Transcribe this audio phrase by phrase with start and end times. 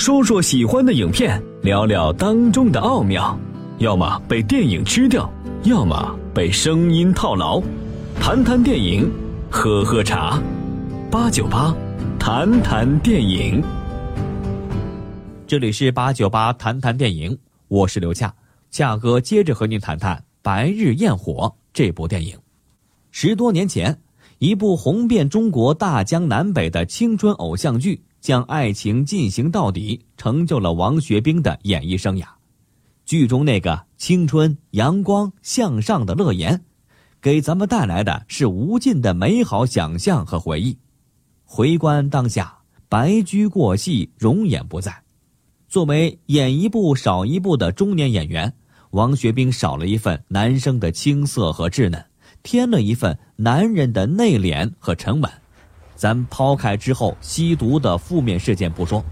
[0.00, 3.38] 说说喜欢的影片，聊聊当中的奥妙；
[3.80, 5.30] 要么被电影吃掉，
[5.64, 7.62] 要么被声音套牢。
[8.18, 9.06] 谈谈电影，
[9.50, 10.42] 喝喝茶，
[11.10, 11.76] 八九八，
[12.18, 13.62] 谈谈电影。
[15.46, 17.36] 这里是八九八谈谈电影，
[17.68, 18.34] 我是刘恰，
[18.70, 21.42] 恰哥接着和您谈谈《白日焰火》
[21.74, 22.34] 这部电影。
[23.10, 23.94] 十多年前，
[24.38, 28.00] 一部红遍中国大江南北的青春偶像剧。
[28.20, 32.24] 将爱情进行到底，成就了王学兵的演艺生涯。
[33.04, 36.62] 剧中那个青春、阳光、向上的乐言，
[37.20, 40.78] 给咱们带来的是无尽的美好想象和回忆。
[41.44, 45.02] 回观当下，白驹过隙，容颜不在。
[45.68, 48.52] 作为演一部少一部的中年演员，
[48.90, 52.04] 王学兵少了一份男生的青涩和稚嫩，
[52.42, 55.30] 添了一份男人的内敛和沉稳。
[56.00, 59.00] 咱抛开之后吸毒的负面事件不说，《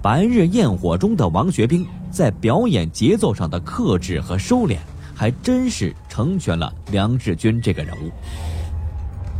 [0.00, 4.76] 白日焰火》中的王学兵在表演节奏上的克制和收敛，
[5.16, 8.12] 还真是成全了梁志军这个人物。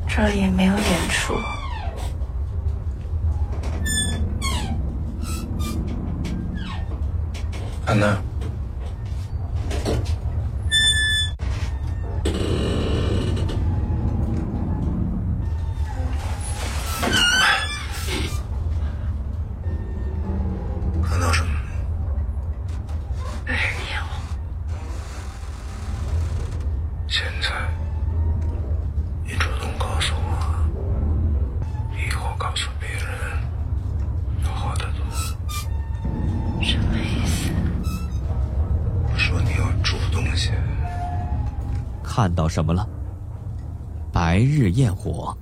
[0.08, 1.34] 这里也没有演出。
[7.86, 8.20] 安娜。
[42.22, 42.88] 看到什么了？
[44.12, 45.36] 白日焰火，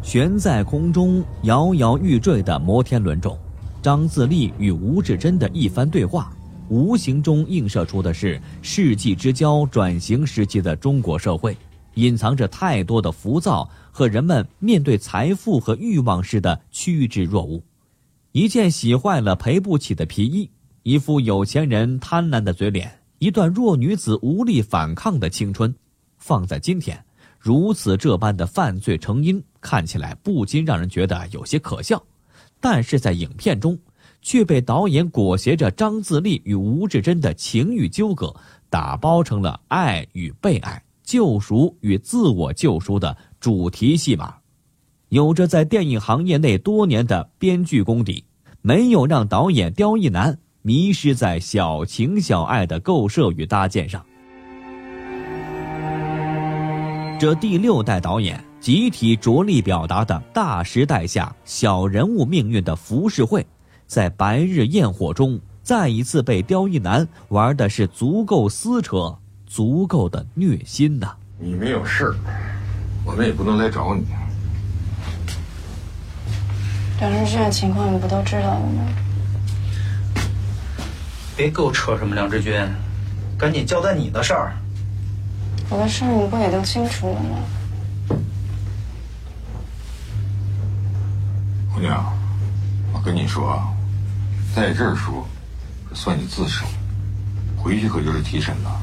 [0.00, 3.36] 悬在空中摇摇欲坠的摩天轮中，
[3.82, 6.32] 张自力与吴志珍的一番对话，
[6.68, 11.56] 无形中映射出的是世纪之交转型时期的中国社会，
[11.94, 17.60] 隐藏着太多的浮躁和人们面对财富和欲望时的趋之若鹜。
[18.30, 20.48] 一件洗坏了赔不起的皮衣，
[20.84, 23.01] 一副有钱人贪婪的嘴脸。
[23.22, 25.72] 一段弱女子无力反抗的青春，
[26.18, 27.00] 放在今天，
[27.38, 32.02] 如此这般的犯罪成因，看起来不禁让人觉得有些可笑。
[32.58, 33.78] 但是在影片中，
[34.22, 38.34] 却被导演裹挟着张自力与吴志珍的情欲纠葛，
[38.68, 44.34] 打包成了爱与被爱、救赎与自我救赎的主题戏码。
[45.10, 48.24] 有着在电影行业内多年的编剧功底，
[48.62, 50.36] 没有让导演刁亦男。
[50.64, 54.00] 迷失在小情小爱的构设与搭建上，
[57.18, 63.44] 这第六代导演集体着力表达的大时代下小人物命运的浮世绘，
[63.88, 71.08] 在《白日焰火》中再一次被刁亦男玩的是足够撕扯，足够的虐心呐！
[71.40, 72.14] 你没有事
[73.04, 74.04] 我们也不能来找你。
[77.00, 78.86] 梁志军的情况你不都知道了吗？
[81.42, 82.54] 别给我扯什么梁志军，
[83.36, 84.52] 赶紧交代你的事儿。
[85.68, 88.16] 我的事你不也都清楚了吗？
[91.74, 92.12] 姑娘，
[92.92, 93.66] 我跟你说啊，
[94.54, 95.26] 在这儿说，
[95.92, 96.64] 算你自首，
[97.56, 98.80] 回去可就是提审了。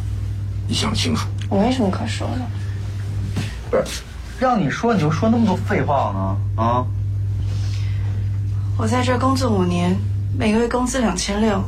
[0.67, 1.29] 你想清楚。
[1.47, 2.41] 我没什么可说的。
[3.71, 4.03] 不是，
[4.37, 6.61] 让你说你就说那么多废话呢？
[6.61, 6.85] 啊？
[8.77, 9.95] 我在这工作五年，
[10.37, 11.63] 每个月工资两千六。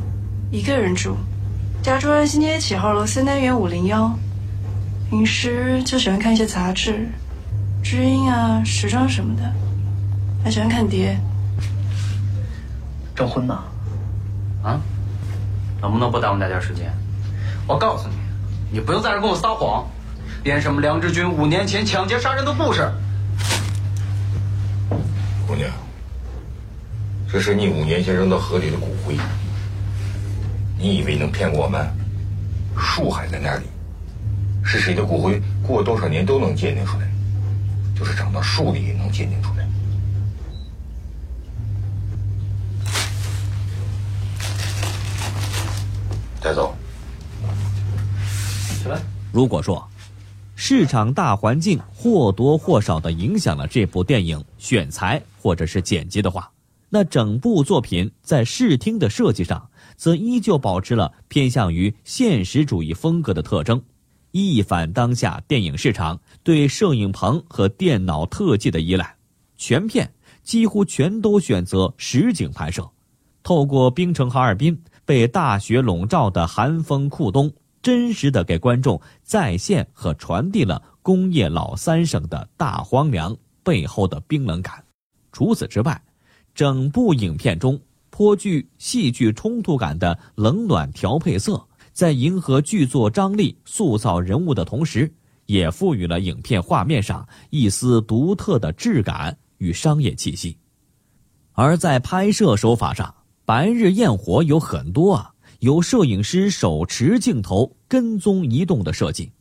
[0.52, 1.16] 一个人住，
[1.82, 4.14] 家住安新街七号楼三单元五零幺。
[5.10, 7.08] 平时就喜欢看一些杂志，
[7.82, 9.44] 知音啊、时装什么的，
[10.44, 11.18] 还喜欢看碟。
[13.16, 13.58] 征婚呢？
[14.62, 14.82] 啊？
[15.82, 16.92] 能不能不耽误大家时间？
[17.66, 18.16] 我告诉你，
[18.74, 19.88] 你不用在这跟我撒谎，
[20.44, 22.92] 编什么梁志军五年前抢劫杀人的故事。
[25.48, 25.70] 姑娘，
[27.32, 29.16] 这是你五年前扔到河里的骨灰。
[30.82, 31.88] 你以为能骗过我们？
[32.76, 33.66] 树还在那里，
[34.64, 37.08] 是谁的骨灰，过多少年都能鉴定出来，
[37.96, 39.68] 就是长到树里也能鉴定出来。
[46.42, 46.76] 带走。
[48.82, 48.98] 起来。
[49.32, 49.88] 如果说，
[50.56, 56.50] 市场大环境或多或少的影响了这部电影选材或者是剪辑的话，
[56.92, 59.68] 那整部作品在视听的设计上。
[60.02, 63.80] 则依旧保持了偏向于现实主义风格的特征，
[64.32, 69.16] 一反当下电影市场对摄影棚和电脑特技的依赖，
[69.58, 70.12] 全片
[70.42, 72.90] 几乎全都选择实景拍摄，
[73.44, 77.54] 透过冰城哈尔滨被大雪笼罩的寒风酷冬，
[77.84, 84.84] 真实的给观众再现和传递了工业老三省的大荒凉背后的冰冷感。
[85.32, 86.02] 除此之外，
[86.54, 95.12] 整部影片中颇具戏剧冲突感的冷暖调配色，在迎合剧作张力、塑造人物的同时，
[95.46, 100.58] 也赋予了影片画面上一丝独特的质感与商业气息。
[101.54, 103.08] 而在拍摄手法上，
[103.46, 109.32] 《白日焰火》有很多啊，有摄影师手持镜头跟踪移动的设计，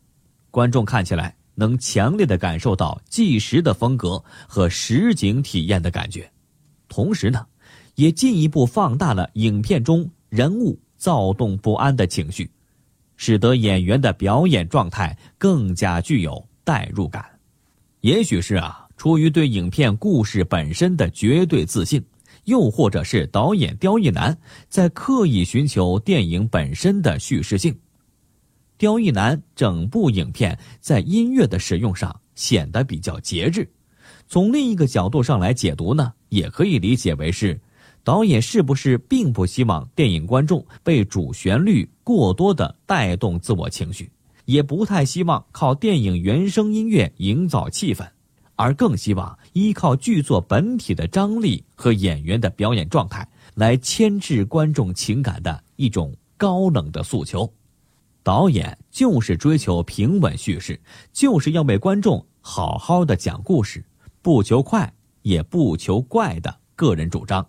[0.50, 6.30] 观众看起来能强烈的感受到纪实的风格和实景体验的感觉。
[6.90, 7.46] 同时呢，
[7.94, 12.50] 也进一步放大了影片中人物躁动不安的情绪，
[13.16, 17.24] 使得演员的表演状态更加具有代入感。
[18.02, 18.88] 也许是啊。
[19.00, 22.04] 出于对影片故事本身的绝对自信，
[22.44, 24.36] 又或者是导演刁亦男
[24.68, 27.74] 在刻意寻求电影本身的叙事性，
[28.76, 33.66] 刁亦男整部影片在音乐的使用上显得比较节制。
[34.28, 37.60] 从另一个角度上来解读呢，也可以理解为是
[38.02, 44.10] 导演是不是并不希望电影观众被主旋律过多的带动自我情绪，
[44.46, 48.08] 也不太希望靠电影原声音乐营造气氛。
[48.56, 57.50] 而更希望依靠剧作本体的张力和演员的表演状态来牵制观众情感的一种高冷的诉求。
[58.22, 60.78] 导演就是追求平稳叙事，
[61.10, 63.82] 就是要为观众好好的讲故事，
[64.20, 67.46] 不求快也不求怪的个人主张。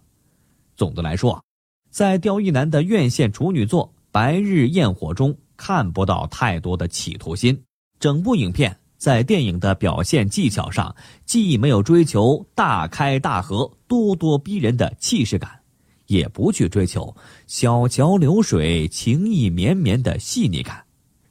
[0.75, 1.43] 总的来说，
[1.89, 7.63] 在刁亦男的院线处女作《白日焰火》中看不到太多的企图心，
[7.99, 8.77] 整部影片。
[8.97, 10.95] 在电影的表现技巧上，
[11.25, 15.59] 既没有追求大开大合、咄咄逼人的气势感，
[16.05, 17.15] 也不去追求
[17.47, 20.85] 小桥流水、情意绵绵的细腻感，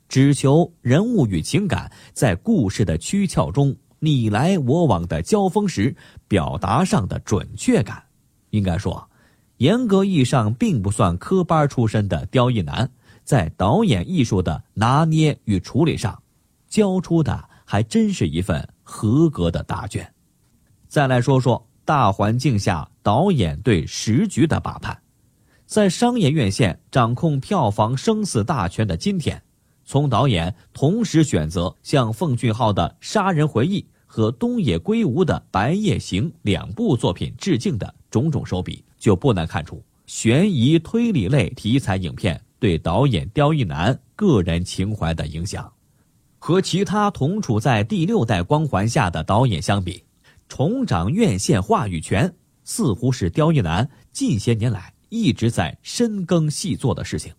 [0.08, 5.94] 只求人物与情感在故事的躯壳中你来我往的交锋时
[6.26, 8.02] 表达上的准确感。
[8.50, 9.08] 应该说，
[9.58, 12.90] 严格意义上并不算科班出身的刁亦男，
[13.22, 16.20] 在导演艺术的拿捏与处理上，
[16.68, 17.48] 交出的。
[17.70, 20.12] 还真是一份合格的答卷。
[20.88, 25.00] 再来说说大环境下导演对时局的把判，
[25.66, 29.40] 在商业院线掌控票房生死大权的今天，
[29.90, 45.68] 从导演同时选择向奉俊昊的《杀人回忆》和东野圭吾的《白夜行》两部作品致敬的种种手笔，就不难看出悬疑推理类题材影片对导演刁亦男个人情怀的影响。
[46.38, 50.04] 和其他同处在第六代光环下的导演相比，
[50.48, 52.32] 重掌院线话语权
[52.62, 57.32] 似乎是刁亦男近些年来一直在深耕细做的事情。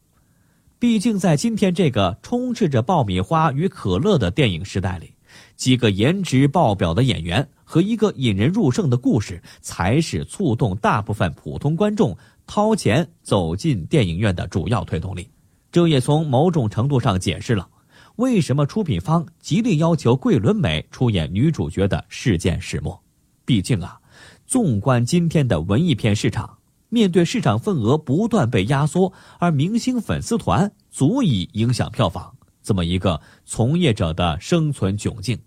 [0.81, 5.13] 毕竟，在今天这个充斥着爆米花与可乐的电影时代里，
[5.56, 12.18] 几个颜值爆表的演员和一个引人入胜的故事，才是触动大部分普通观众
[12.48, 15.30] 掏钱走进电影院的主要推动力。
[15.72, 17.69] 这也从某种程度上解释了。
[18.16, 23.00] 为什么出品方极力要求桂纶镁出演女主角的事件始末？
[23.45, 24.00] 毕竟啊，
[24.48, 26.57] 纵观今天的文艺片市场，
[26.94, 35.40] 面对市场份额不断被压缩，而明星粉丝团足以影响票房这么一个从业者的生存窘境，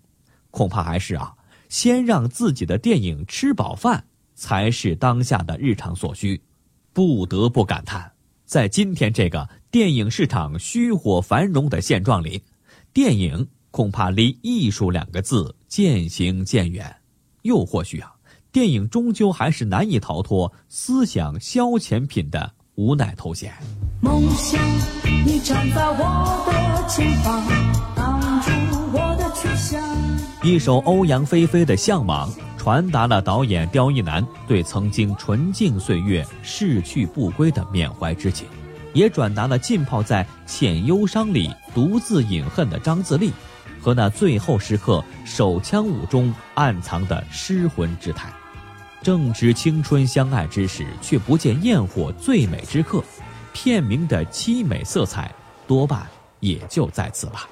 [0.49, 1.35] 恐怕还是啊，
[1.69, 6.41] 先让自己的电影吃饱饭才是当下的日常所需。
[6.91, 8.11] 不得不感叹，
[8.43, 12.41] 在今天这个电影市场虚火繁荣的现状里。
[12.91, 16.95] 电影恐怕离艺术两个字渐行渐远，
[17.43, 18.14] 又或许啊，
[18.55, 23.53] 电影终究还是难以逃脱思想消遣品的无奈头衔。
[23.99, 24.57] 梦想，
[25.25, 27.45] 你站在我的前方，
[27.93, 28.51] 挡住
[28.93, 29.83] 我的去向。
[30.41, 38.47] 一首欧阳菲菲的《向往》，传达了导演刁亦男对曾经纯净岁月逝去不归的缅怀之情。
[38.93, 43.33] 也转达了浸泡在浅忧伤里独自饮恨的张自力，
[43.81, 48.31] 和那最后时刻手枪舞中暗藏的失魂之态。
[49.05, 53.03] 正值青春相爱之时，却不见焰火最美之刻，
[53.53, 55.31] 片名的凄美色彩
[55.67, 56.07] 多半
[56.39, 57.47] 也就在此吧。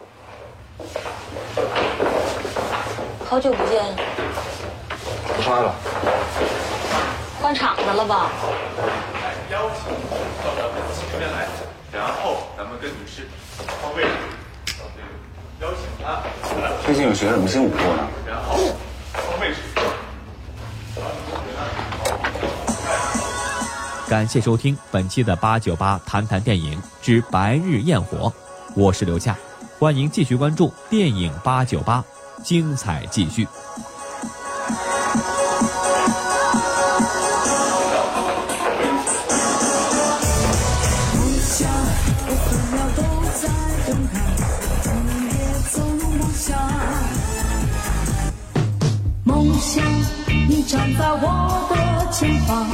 [3.24, 3.84] 好久不见，
[5.28, 5.76] 出差了，
[7.40, 8.32] 换场子了吧？
[9.52, 9.94] 邀请
[10.44, 10.82] 到咱们
[11.12, 11.48] 这边来，
[11.92, 13.28] 然后咱们跟女士
[13.80, 14.10] 换位置。
[15.62, 16.24] 邀请她。
[16.84, 18.08] 最近有学什么新舞步呢？
[18.26, 18.58] 然后
[24.14, 28.32] 感谢收听本期的八九八谈谈电影之白日焰火
[28.76, 29.36] 我是刘夏
[29.80, 32.06] 欢迎继续关注电影八九八
[32.44, 33.48] 精彩继续。
[41.16, 41.68] 梦想
[42.96, 43.02] 都
[43.32, 43.48] 在
[43.88, 43.98] 等
[44.84, 44.94] 今
[45.26, 45.34] 夜
[49.26, 49.84] 我梦梦想
[50.48, 52.73] 你站在我的前方。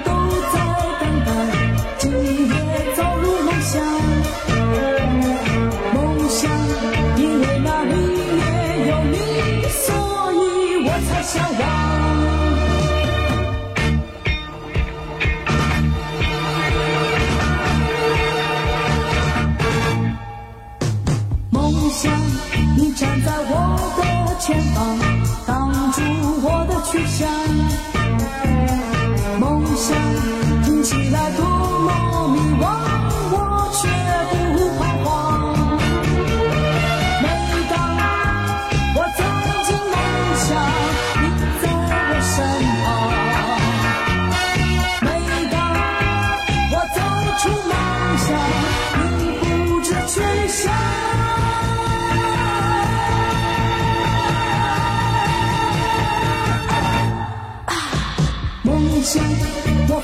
[0.00, 0.10] 都
[0.52, 0.63] 在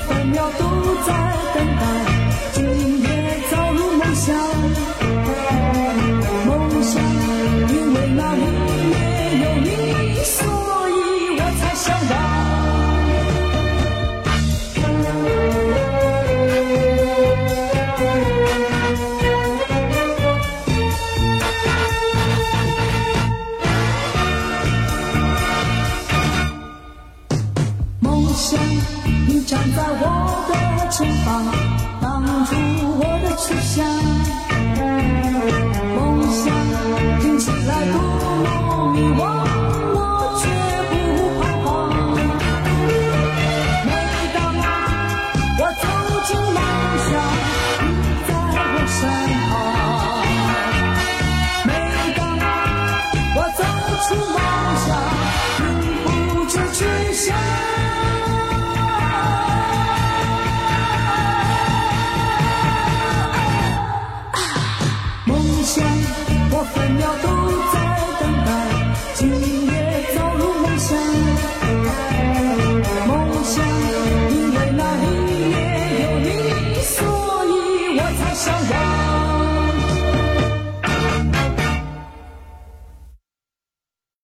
[0.07, 1.70] 分秒都在等。
[37.91, 37.95] 多
[38.43, 38.45] 么
[38.93, 39.19] 迷惘，
[39.95, 39.97] 我
[40.39, 40.43] 却
[40.89, 40.93] 不
[41.39, 41.65] 彷徨。
[43.85, 43.89] 每
[44.33, 44.37] 当
[45.57, 45.83] 我走
[46.27, 46.57] 进梦
[47.07, 47.09] 乡，
[47.81, 47.85] 你
[48.27, 48.99] 在我身
[49.49, 49.51] 旁；
[51.65, 51.69] 每
[52.15, 52.19] 当
[53.35, 53.59] 我走
[54.03, 54.37] 出梦
[54.85, 54.89] 乡，
[55.59, 56.07] 你不
[56.45, 56.79] 知去
[57.13, 57.23] 向。
[65.25, 65.29] 梦
[65.63, 65.73] 想，
[66.51, 67.60] 我分秒都。